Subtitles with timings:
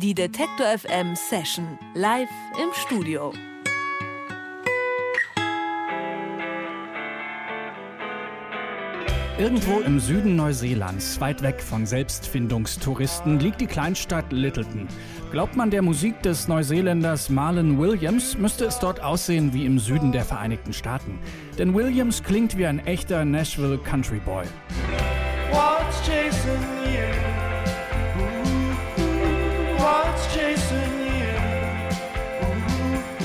[0.00, 2.28] Die Detektor FM Session live
[2.62, 3.32] im Studio.
[9.38, 14.86] Irgendwo im Süden Neuseelands, weit weg von Selbstfindungstouristen, liegt die Kleinstadt Littleton.
[15.32, 20.12] Glaubt man der Musik des Neuseeländers Marlon Williams, müsste es dort aussehen wie im Süden
[20.12, 21.18] der Vereinigten Staaten.
[21.58, 24.44] Denn Williams klingt wie ein echter Nashville Country Boy.
[25.50, 26.77] What's chasing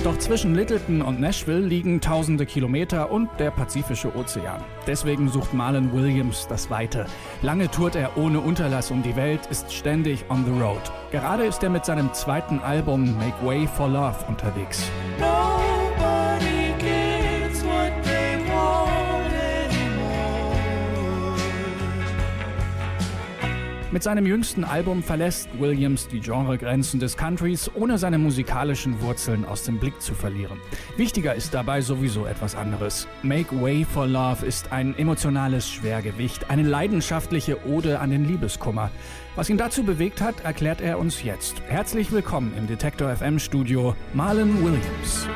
[0.04, 4.62] doch zwischen Littleton und Nashville liegen tausende Kilometer und der Pazifische Ozean.
[4.86, 7.06] Deswegen sucht Marlon Williams das Weite.
[7.42, 10.82] Lange tourt er ohne Unterlass um die Welt, ist ständig on the road.
[11.12, 14.84] Gerade ist er mit seinem zweiten Album Make Way for Love unterwegs.
[15.20, 15.53] No.
[23.94, 29.66] Mit seinem jüngsten Album verlässt Williams die Genregrenzen des Countries, ohne seine musikalischen Wurzeln aus
[29.66, 30.60] dem Blick zu verlieren.
[30.98, 33.08] Wichtiger ist dabei sowieso etwas anderes.
[33.22, 38.90] Make Way for Love ist ein emotionales Schwergewicht, eine leidenschaftliche Ode an den Liebeskummer.
[39.36, 41.62] Was ihn dazu bewegt hat, erklärt er uns jetzt.
[41.68, 45.28] Herzlich willkommen im Detektor FM Studio, Marlon Williams.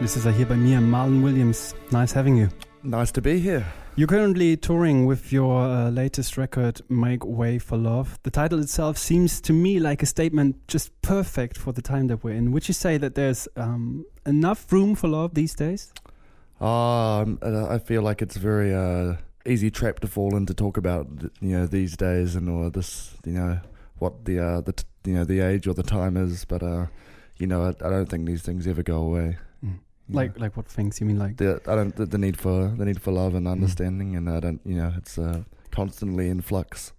[0.00, 1.74] This is hier bei mir, Marlon Williams.
[1.90, 2.67] Nice having you.
[2.82, 3.66] Nice to be here.
[3.96, 8.18] You're currently touring with your uh, latest record, Make Way for Love.
[8.22, 12.22] The title itself seems to me like a statement just perfect for the time that
[12.22, 12.52] we're in.
[12.52, 15.92] Would you say that there's um, enough room for love these days?
[16.60, 20.76] Um, I feel like it's a very uh, easy trap to fall in to talk
[20.76, 21.08] about,
[21.40, 23.60] you know, these days and or this, you know,
[23.98, 26.44] what the uh, the you know the age or the time is.
[26.44, 26.86] But uh,
[27.36, 29.38] you know, I, I don't think these things ever go away.
[30.10, 32.84] Like like what things you mean like the I don't the, the, need for the
[32.84, 36.94] need for love and understanding and I don't you know it's uh, constantly in flux.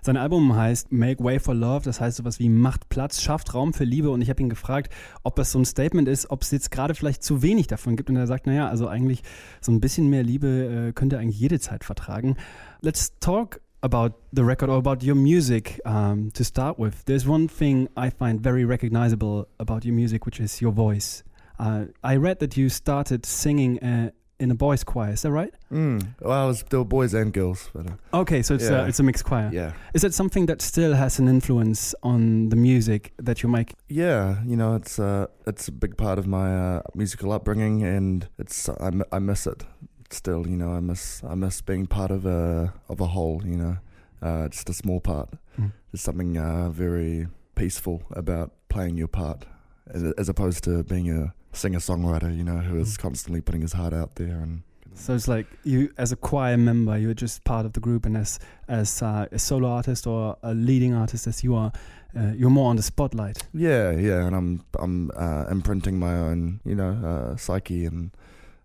[0.00, 3.72] Sein Album heißt Make Way for Love, das heißt sowas wie macht Platz, schafft Raum
[3.72, 6.50] für Liebe und ich habe ihn gefragt, ob das so ein Statement ist, ob es
[6.50, 9.22] jetzt gerade vielleicht zu wenig davon gibt und er sagt, naja, also eigentlich
[9.60, 12.36] so ein bisschen mehr Liebe äh, könnte eigentlich jede Zeit vertragen.
[12.80, 17.04] Let's talk about the record or about your music um, to start with.
[17.04, 21.24] There's one thing I find very recognizable about your music, which is your voice.
[21.62, 25.12] Uh, I read that you started singing uh, in a boys' choir.
[25.12, 25.54] Is that right?
[25.70, 26.14] Mm.
[26.20, 27.70] Well, was, there were boys and girls.
[27.72, 28.88] But, uh, okay, so it's uh, yeah.
[28.88, 29.48] it's a mixed choir.
[29.52, 29.72] Yeah.
[29.94, 33.74] Is it something that still has an influence on the music that you make?
[33.88, 38.28] Yeah, you know, it's uh, it's a big part of my uh, musical upbringing, and
[38.40, 39.64] it's I, I miss it
[40.10, 40.48] still.
[40.48, 43.40] You know, I miss I miss being part of a of a whole.
[43.44, 43.76] You know,
[44.20, 45.30] uh, just a small part.
[45.60, 45.70] Mm.
[45.92, 49.44] There's something very peaceful about playing your part,
[49.86, 53.00] as, as opposed to being a singer songwriter, you know, who is mm.
[53.00, 54.62] constantly putting his heart out there and.
[54.94, 58.14] So it's like you, as a choir member, you're just part of the group, and
[58.14, 61.72] as as uh, a solo artist or a leading artist as you are,
[62.14, 63.38] uh, you're more on the spotlight.
[63.54, 68.10] Yeah, yeah, and I'm I'm uh, imprinting my own, you know, uh, psyche and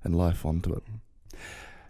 [0.03, 0.83] and life onto it.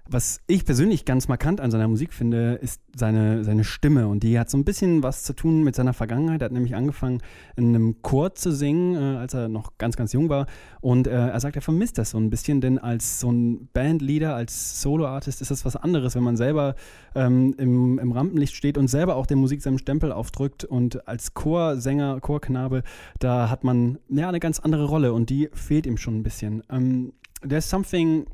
[0.09, 4.07] Was ich persönlich ganz markant an seiner Musik finde, ist seine, seine Stimme.
[4.07, 6.41] Und die hat so ein bisschen was zu tun mit seiner Vergangenheit.
[6.41, 7.21] Er hat nämlich angefangen,
[7.57, 10.47] in einem Chor zu singen, äh, als er noch ganz, ganz jung war.
[10.79, 14.33] Und äh, er sagt, er vermisst das so ein bisschen, denn als so ein Bandleader,
[14.33, 16.75] als Soloartist ist das was anderes, wenn man selber
[17.13, 20.63] ähm, im, im Rampenlicht steht und selber auch der Musik seinen Stempel aufdrückt.
[20.63, 22.83] Und als Chorsänger, Chorknabe,
[23.19, 26.63] da hat man ja eine ganz andere Rolle und die fehlt ihm schon ein bisschen.
[26.69, 27.11] Ähm,
[27.47, 28.25] there's something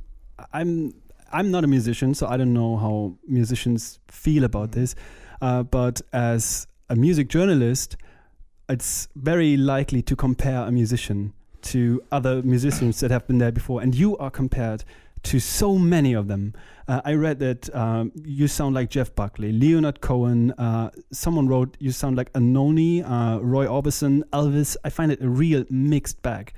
[0.51, 0.93] I'm
[1.33, 4.75] I'm not a musician, so I don't know how musicians feel about mm.
[4.75, 4.95] this.
[5.41, 7.97] Uh, but as a music journalist,
[8.69, 11.33] it's very likely to compare a musician
[11.63, 14.83] to other musicians that have been there before, and you are compared
[15.23, 16.53] to so many of them.
[16.87, 20.51] Uh, I read that um, you sound like Jeff Buckley, Leonard Cohen.
[20.51, 24.75] Uh, someone wrote you sound like Anohni, uh, Roy Orbison, Elvis.
[24.83, 26.53] I find it a real mixed bag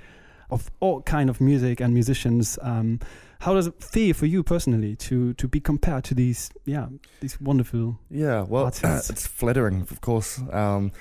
[0.49, 2.57] of all kind of music and musicians.
[2.61, 2.99] Um,
[3.45, 6.87] how does it feel for you personally to to be compared to these yeah
[7.21, 10.91] these wonderful yeah well uh, it's flattering of course um,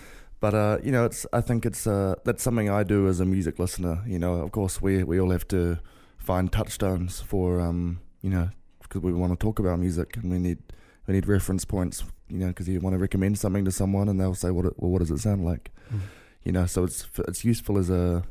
[0.40, 3.24] but uh, you know it's I think it's uh, that's something I do as a
[3.24, 5.78] music listener you know of course we we all have to
[6.18, 8.50] find touchstones for um, you know
[8.82, 10.58] because we want to talk about music and we need
[11.06, 14.20] we need reference points you know because you want to recommend something to someone and
[14.20, 16.00] they'll say what it, well what does it sound like mm.
[16.42, 18.22] you know so it's it's useful as a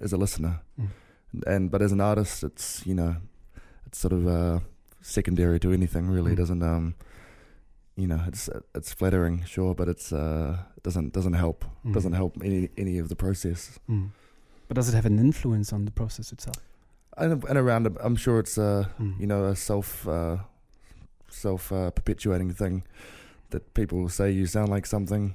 [0.00, 0.88] as a listener mm.
[1.46, 3.16] and but as an artist it's you know
[3.92, 4.60] it's sort of uh,
[5.02, 6.32] secondary to anything really.
[6.32, 6.36] Mm.
[6.36, 6.94] Doesn't um,
[7.96, 11.64] you know, it's it's flattering, sure, but it's uh, doesn't doesn't help.
[11.84, 11.92] Mm.
[11.92, 13.78] Doesn't help any any of the process.
[13.88, 14.10] Mm.
[14.68, 16.56] But does it have an influence on the process itself?
[17.18, 19.20] And, and around, I'm sure it's a mm.
[19.20, 20.38] you know a self uh,
[21.28, 22.84] self uh, perpetuating thing
[23.50, 25.34] that people say you sound like something,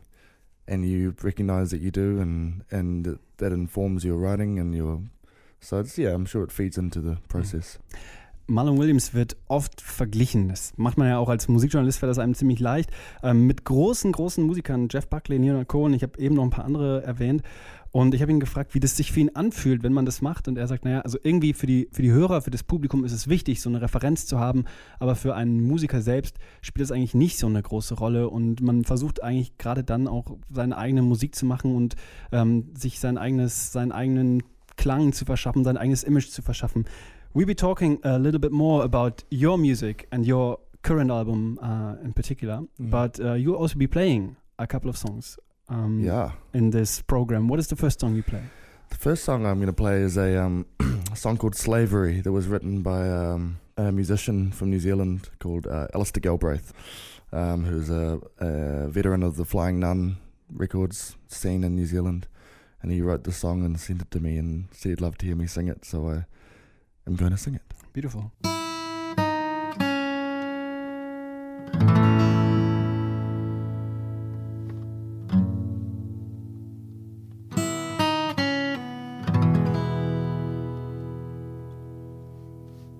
[0.67, 5.01] and you recognize that you do, and and that informs your writing and your.
[5.59, 7.77] So it's yeah, I'm sure it feeds into the process.
[8.47, 10.47] Marlon Williams wird oft verglichen.
[10.49, 12.89] Das macht man ja auch als Musikjournalist, fällt das einem ziemlich leicht.
[13.21, 16.65] Ähm, mit großen, großen Musikern, Jeff Buckley, Leonard Cohen, ich habe eben noch ein paar
[16.65, 17.43] andere erwähnt.
[17.91, 20.47] Und ich habe ihn gefragt, wie das sich für ihn anfühlt, wenn man das macht.
[20.47, 23.11] Und er sagt, naja, also irgendwie für die, für die Hörer, für das Publikum ist
[23.11, 24.65] es wichtig, so eine Referenz zu haben.
[24.99, 28.29] Aber für einen Musiker selbst spielt es eigentlich nicht so eine große Rolle.
[28.29, 31.95] Und man versucht eigentlich gerade dann auch seine eigene Musik zu machen und
[32.31, 34.43] ähm, sich sein eigenes, seinen eigenen
[34.75, 36.85] Klang zu verschaffen, sein eigenes Image zu verschaffen.
[37.37, 41.93] We'll be talking a little bit more about your music and your current album uh,
[42.03, 42.89] in particular, Mm.
[42.89, 45.37] but uh, you'll also be playing a couple of songs
[45.69, 46.31] um, Yeah.
[46.55, 47.47] in this program.
[47.47, 48.41] What is the first song you play?
[48.89, 50.65] The first song I'm going to play is a, um,
[51.11, 55.67] a song called Slavery that was written by um, a musician from New Zealand called
[55.67, 56.73] uh, Alastair Galbraith,
[57.31, 60.17] um, who's a, a veteran of the Flying Nun
[60.51, 62.25] records scene in New Zealand.
[62.81, 65.25] And he wrote the song and sent it to me and said he'd love to
[65.27, 65.85] hear me sing it.
[65.85, 66.25] So I
[67.07, 67.61] am going to sing it.
[67.93, 68.31] Beautiful.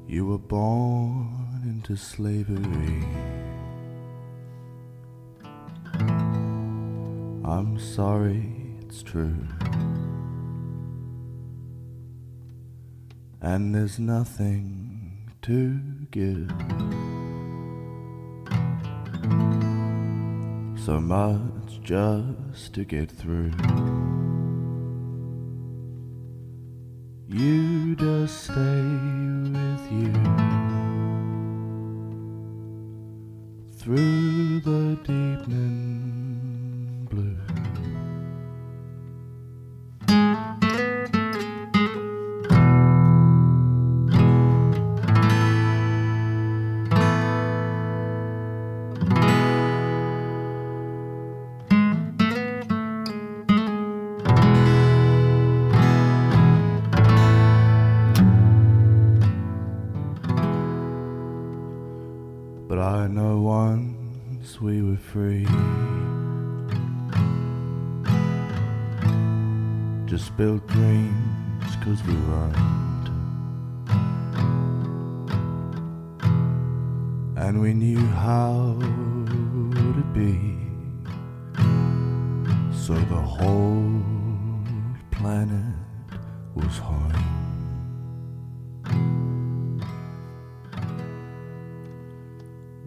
[0.08, 3.04] You were born into slavery.
[7.44, 8.50] I'm sorry,
[8.82, 9.38] it's true.
[13.42, 15.80] And there's nothing to
[16.12, 16.52] give.
[20.86, 23.52] So much just to get through.
[27.28, 30.14] You just stay with you
[33.78, 35.97] through the deepening
[64.98, 65.46] free.
[70.06, 73.10] Just built dreams cause we roamed.
[77.38, 80.58] And we knew how to be.
[82.74, 84.02] So the whole
[85.12, 85.76] planet
[86.56, 87.37] was home.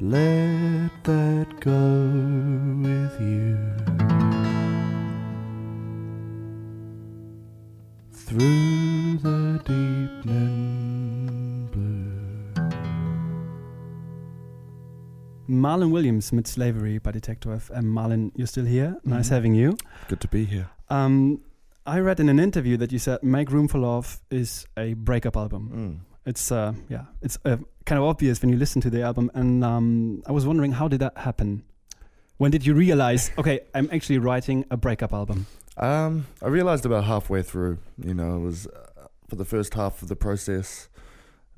[0.02, 2.08] Let that go
[2.80, 3.58] with you
[8.10, 11.28] through the deepening
[11.70, 12.12] blue.
[15.48, 17.84] Marlon Williams mit Slavery bei Detektor FM.
[17.92, 18.96] Marlon, you're still here.
[19.04, 19.34] Nice Mhm.
[19.34, 19.76] having you.
[20.08, 20.70] Good to be here.
[20.88, 21.40] Um,
[21.86, 25.36] I read in an interview that you said "Make Room for Love" is a breakup
[25.36, 25.68] album.
[25.74, 25.96] Mm.
[26.26, 27.56] It's uh, yeah, it's uh,
[27.86, 29.30] kind of obvious when you listen to the album.
[29.34, 31.62] And um, I was wondering, how did that happen?
[32.36, 35.46] When did you realize, okay, I'm actually writing a breakup album?
[35.76, 37.78] Um, I realized about halfway through.
[38.02, 40.88] You know, it was uh, for the first half of the process.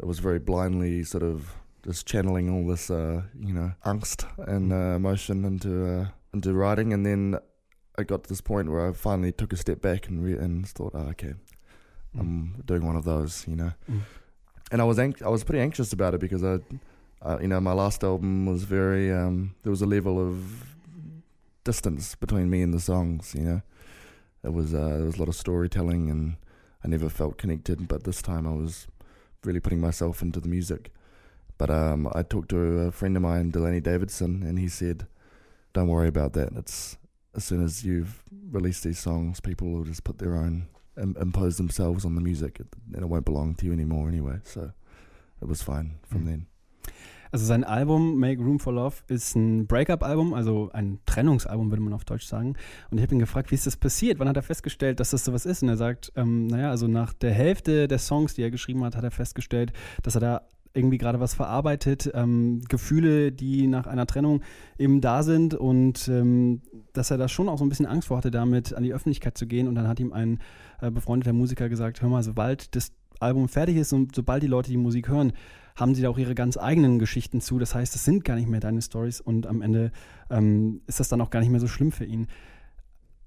[0.01, 1.55] It was very blindly sort of
[1.85, 6.93] just channeling all this, uh, you know, angst and uh, emotion into uh, into writing,
[6.93, 7.37] and then
[7.99, 10.67] I got to this point where I finally took a step back and re- and
[10.67, 11.35] thought, oh, okay,
[12.19, 13.73] I'm doing one of those, you know.
[13.91, 14.01] Mm.
[14.73, 16.59] And I was I was pretty anxious about it because I,
[17.21, 20.75] uh, you know, my last album was very um, there was a level of
[21.63, 23.63] distance between me and the songs, you know.
[24.43, 26.37] It was uh, there was a lot of storytelling, and
[26.83, 27.87] I never felt connected.
[27.87, 28.87] But this time, I was
[29.45, 30.91] really putting myself into the music.
[31.59, 35.07] But um, I talked to a friend of mine, Delaney Davidson, and he said,
[35.75, 36.55] "Don't worry about that.
[36.57, 36.97] It's
[37.35, 41.57] as soon as you've released these songs, people will just put their own Im- impose
[41.57, 42.61] themselves on the music,
[42.95, 44.73] and it won't belong to you anymore anyway." So it
[45.49, 46.27] was fine from Mhm.
[46.27, 46.47] then.
[47.35, 51.95] Also sein Album Make Room for Love ist ein Breakup-Album, also ein Trennungsalbum, würde man
[51.95, 52.57] auf Deutsch sagen.
[52.91, 54.19] Und ich habe ihn gefragt, wie ist das passiert?
[54.19, 55.63] Wann hat er festgestellt, dass das sowas ist?
[55.63, 58.97] Und er sagt, ähm, naja, also nach der Hälfte der Songs, die er geschrieben hat,
[58.97, 59.73] hat er festgestellt,
[60.03, 60.43] dass er da
[60.75, 64.43] irgendwie gerade was verarbeitet, ähm, Gefühle, die nach einer Trennung
[64.79, 66.63] eben da sind und ähm,
[66.93, 69.37] dass er da schon auch so ein bisschen Angst vor hatte, damit an die Öffentlichkeit
[69.37, 69.69] zu gehen.
[69.69, 70.41] Und dann hat ihm ein
[70.81, 74.71] äh, befreundeter Musiker gesagt, hör mal, sobald das Album fertig ist und sobald die Leute
[74.71, 75.33] die Musik hören,
[75.77, 77.59] haben sie da auch ihre ganz eigenen Geschichten zu.
[77.59, 79.93] Das heißt, es sind gar nicht mehr deine Stories und am Ende
[80.31, 82.27] ähm, ist das dann auch gar nicht mehr so schlimm für ihn.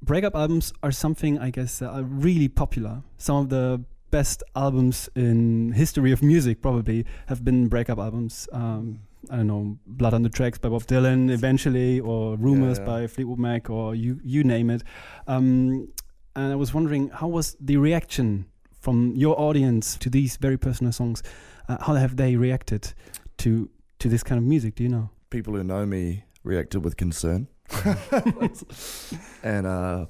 [0.06, 3.04] breakup albums are something I guess are really popular.
[3.18, 3.84] Some of the
[4.15, 8.48] best albums in history of music probably have been breakup albums.
[8.53, 12.86] Um, I don't know, Blood on the Tracks by Bob Dylan eventually, or Rumors Yeah,
[12.86, 12.91] yeah.
[13.01, 14.84] by Fleetwood Mac, or you you name it.
[15.27, 15.89] Um,
[16.34, 18.45] and I was wondering, how was the reaction
[18.79, 21.22] from your audience to these very personal songs?
[21.67, 22.93] Uh, how have they reacted
[23.39, 23.69] to
[24.00, 24.75] to this kind of music?
[24.75, 25.10] Do you know?
[25.29, 27.50] People who know me reacted with concern,
[29.43, 30.05] and uh,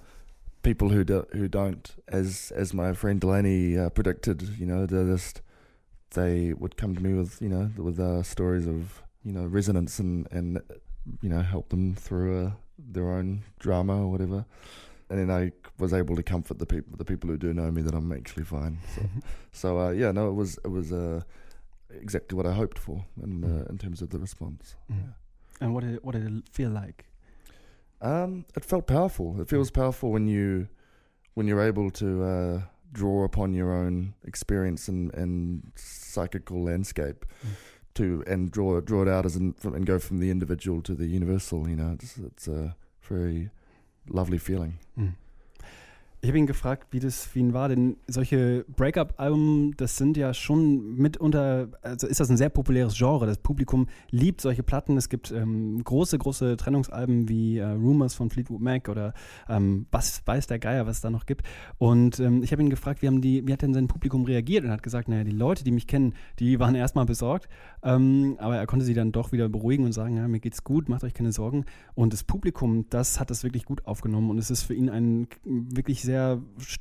[0.66, 5.06] people who do, who don't, as as my friend Delaney uh, predicted, you know, they
[5.06, 5.42] just
[6.12, 10.00] they would come to me with you know with uh, stories of you know resonance
[10.00, 10.62] and and
[11.22, 14.46] you know help them through uh, their own drama or whatever.
[15.10, 17.84] And then I was able to comfort the people the people who do know me
[17.84, 18.80] that I'm actually fine.
[18.96, 19.02] So
[19.52, 21.22] so uh, yeah, no, it was it was uh,
[21.92, 24.76] exactly what I hoped for in uh, in terms of the response.
[24.92, 25.14] Mm.
[25.62, 27.06] And what did it, what did it feel like?
[28.02, 29.40] Um, it felt powerful.
[29.42, 30.68] It feels powerful when you
[31.34, 32.62] when you're able to uh,
[32.94, 37.50] draw upon your own experience and, and psychical landscape Mm.
[37.96, 40.94] to and draw draw it out as in, from, and go from the individual to
[40.96, 41.68] the universal.
[41.70, 43.50] You know, it's it's a very
[44.10, 44.80] lovely feeling.
[44.96, 45.16] Hm.
[46.26, 50.34] Ich habe ihn gefragt, wie das für ihn war, denn solche Breakup-Alben, das sind ja
[50.34, 53.28] schon mitunter, also ist das ein sehr populäres Genre.
[53.28, 54.98] Das Publikum liebt solche Platten.
[54.98, 59.14] Es gibt ähm, große, große Trennungsalben wie äh, Rumors von Fleetwood Mac oder
[59.48, 61.44] ähm, was weiß der Geier, was es da noch gibt.
[61.78, 64.64] Und ähm, ich habe ihn gefragt, wie, haben die, wie hat denn sein Publikum reagiert
[64.64, 67.50] und hat gesagt, naja, die Leute, die mich kennen, die waren erstmal besorgt,
[67.84, 70.90] ähm, aber er konnte sie dann doch wieder beruhigen und sagen, ja, mir geht's gut,
[70.90, 71.66] macht euch keine Sorgen.
[71.94, 75.28] Und das Publikum, das hat das wirklich gut aufgenommen und es ist für ihn ein
[75.44, 76.15] wirklich sehr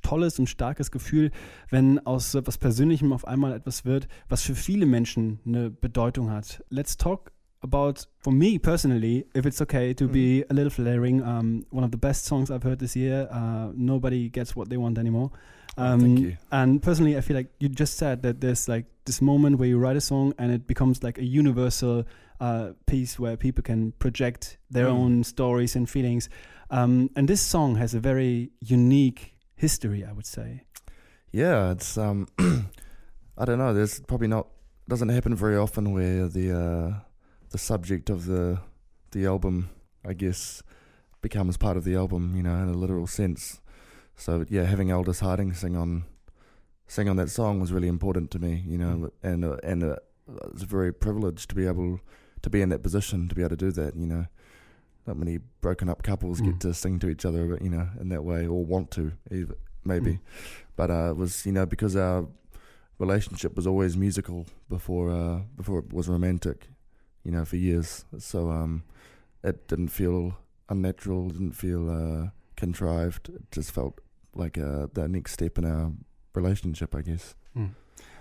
[0.02, 1.30] tolles und starkes Gefühl,
[1.70, 6.62] wenn aus etwas Persönlichem auf einmal etwas wird, was für viele Menschen eine Bedeutung hat.
[6.70, 11.64] Let's talk about, for me personally, if it's okay to be a little flaring, um,
[11.70, 13.28] one of the best songs I've heard this year.
[13.32, 15.30] Uh, nobody gets what they want anymore.
[15.76, 16.36] Um, Thank you.
[16.52, 19.78] And personally, I feel like you just said that there's like this moment where you
[19.78, 22.04] write a song and it becomes like a universal
[22.40, 24.92] uh, piece where people can project their Mm.
[24.92, 26.28] own stories and feelings.
[26.70, 30.62] Um, and this song has a very unique history, I would say.
[31.32, 32.28] Yeah, it's um,
[33.36, 33.74] I don't know.
[33.74, 34.46] There's probably not
[34.88, 37.00] doesn't happen very often where the uh,
[37.50, 38.58] the subject of the
[39.12, 39.70] the album,
[40.06, 40.62] I guess,
[41.22, 42.34] becomes part of the album.
[42.36, 43.60] You know, in a literal sense.
[44.16, 46.04] So yeah, having Aldous Harding sing on
[46.86, 48.62] sing on that song was really important to me.
[48.66, 49.96] You know, and uh, and uh,
[50.52, 52.00] it's a very privileged to be able
[52.42, 53.96] to be in that position to be able to do that.
[53.96, 54.26] You know.
[55.06, 56.44] Not many broken up couples Mm.
[56.46, 59.54] get to sing to each other, you know, in that way, or want to, either,
[59.84, 60.20] maybe Mm.
[60.76, 62.26] but uh, it was you know because our
[62.98, 66.68] relationship was always musical before uh, before it was romantic,
[67.22, 68.06] you know, for years.
[68.18, 68.84] So um,
[69.42, 70.38] it didn't feel
[70.70, 73.28] unnatural, didn't feel uh, contrived.
[73.28, 74.00] It just felt
[74.36, 75.92] like uh, the next step in our
[76.34, 77.34] relationship, I guess.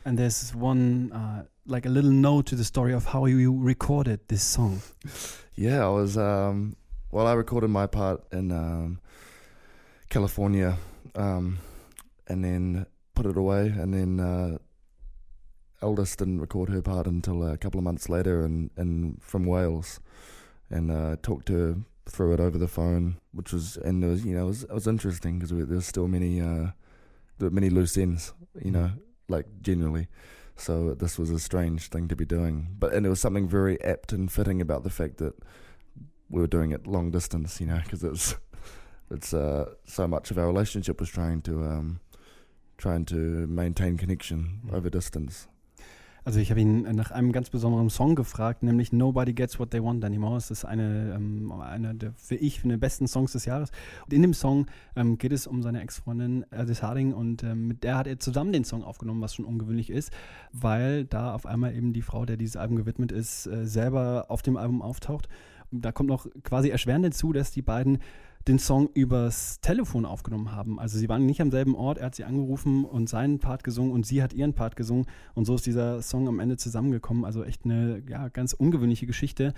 [0.06, 4.20] And there's one, uh, like a little note to the story of how you recorded
[4.28, 4.82] this song.
[5.56, 6.18] Yeah, I was.
[6.18, 6.76] Um,
[7.12, 9.00] well, I recorded my part in um,
[10.10, 10.80] California,
[11.14, 11.60] um,
[12.28, 14.58] and then put it away, and then uh,
[15.86, 20.00] Aldous didn't record her part until a couple of months later, and and from Wales,
[20.72, 24.26] and uh, talked to her through it over the phone, which was and it was
[24.26, 26.72] you know it was, it was interesting because there's still many uh,
[27.38, 28.92] there were many loose ends, you know,
[29.30, 30.08] like generally.
[30.56, 33.82] So this was a strange thing to be doing, but and there was something very
[33.82, 35.34] apt and fitting about the fact that
[36.30, 38.36] we were doing it long distance, you know, because it's
[39.10, 42.00] it's uh, so much of our relationship was trying to um,
[42.78, 43.16] trying to
[43.48, 44.74] maintain connection Mhm.
[44.74, 45.48] over distance.
[46.26, 49.84] Also ich habe ihn nach einem ganz besonderen Song gefragt, nämlich Nobody Gets What They
[49.84, 50.38] Want Anymore.
[50.38, 53.72] Es ist eine, ähm, einer der, für ich, für den besten Songs des Jahres.
[54.06, 57.84] Und in dem Song ähm, geht es um seine Ex-Freundin Alice Harding und ähm, mit
[57.84, 60.14] der hat er zusammen den Song aufgenommen, was schon ungewöhnlich ist,
[60.54, 64.42] weil da auf einmal eben die Frau, der dieses Album gewidmet ist, äh, selber auf
[64.42, 65.28] dem Album auftaucht.
[65.74, 67.98] Und da kommt noch quasi erschwerend hinzu, dass die beiden
[68.48, 70.80] den Song übers Telefon aufgenommen haben.
[70.80, 73.92] Also sie waren nicht am selben Ort, er hat sie angerufen und seinen Part gesungen
[73.94, 77.24] und sie hat ihren Part gesungen und so ist dieser Song am Ende zusammengekommen.
[77.26, 79.54] Also echt eine ja, ganz ungewöhnliche Geschichte.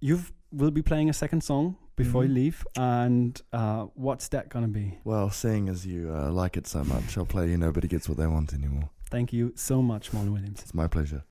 [0.00, 0.18] You
[0.50, 2.30] will be playing a second song before Mhm.
[2.30, 4.92] you leave and uh, what's that gonna be?
[5.04, 8.18] Well, seeing as you uh, like it so much, I'll play you Nobody Gets What
[8.18, 8.90] They Want Anymore.
[9.10, 10.60] Thank you so much, Molly Williams.
[10.62, 11.24] It's my pleasure.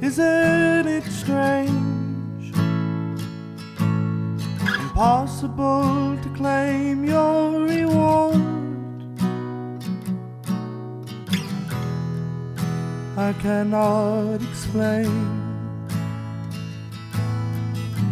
[0.00, 2.01] Isn't it strange?
[4.92, 8.42] impossible to claim your reward.
[13.16, 15.10] I cannot explain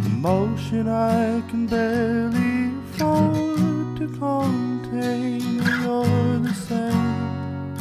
[0.01, 5.61] the motion I can barely afford to contain.
[5.83, 7.77] You're the same.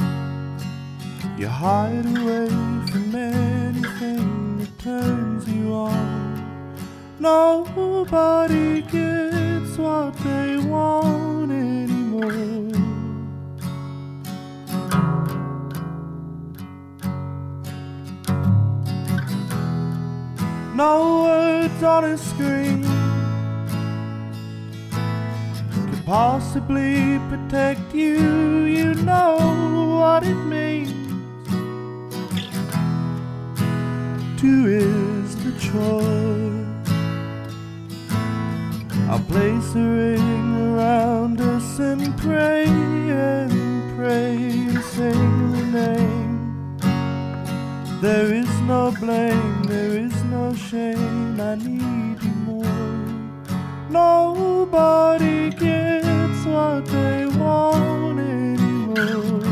[1.39, 2.49] You hide away
[2.91, 6.20] from anything that turns you on.
[7.21, 12.33] Nobody gets what they want anymore.
[20.75, 22.85] No words on a screen
[25.91, 28.65] could possibly protect you.
[28.65, 30.91] You know what it means
[34.41, 36.60] to is the choice.
[39.11, 46.79] I'll place a ring around us and pray and pray and sing the name.
[48.01, 51.41] There is no blame, there is no shame.
[51.41, 52.65] I need you more.
[53.91, 59.50] Nobody gets what they want anymore.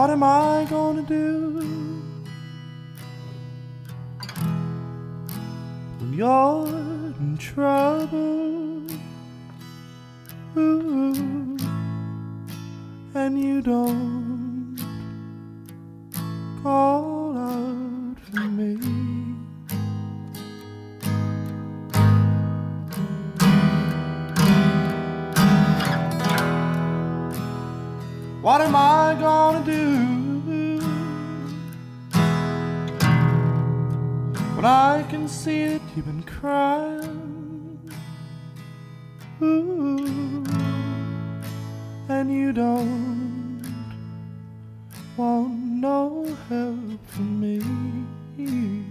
[0.00, 1.60] What am I gonna do
[5.98, 6.66] when you're
[7.20, 8.86] in trouble?
[10.56, 11.58] Ooh,
[13.12, 14.78] and you don't
[16.62, 18.78] call out for me.
[28.40, 29.89] What am I gonna do
[34.60, 37.80] when I can see that you've been crying?
[39.40, 40.44] Ooh,
[42.10, 43.62] and you don't
[45.16, 48.89] want no help from me.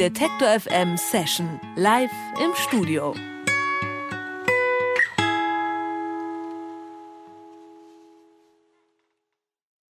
[0.00, 2.10] Detektor FM Session live
[2.42, 3.14] im Studio.